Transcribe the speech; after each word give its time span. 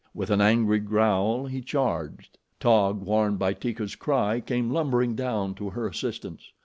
With 0.15 0.31
an 0.31 0.41
angry 0.41 0.79
growl, 0.79 1.45
he 1.45 1.61
charged. 1.61 2.39
Taug, 2.59 3.01
warned 3.03 3.37
by 3.37 3.53
Teeka's 3.53 3.95
cry, 3.95 4.39
came 4.39 4.71
lumbering 4.71 5.13
down 5.13 5.53
to 5.53 5.69
her 5.69 5.87
assistance. 5.87 6.51